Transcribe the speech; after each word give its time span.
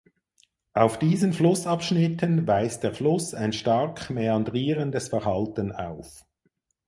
Auf 0.73 0.97
diesen 0.97 1.31
Flussabschnitten 1.31 2.47
weist 2.47 2.81
der 2.81 2.91
Fluss 2.95 3.35
ein 3.35 3.53
stark 3.53 4.09
mäandrierendes 4.09 5.09
Verhalten 5.09 5.71
auf. 5.71 6.25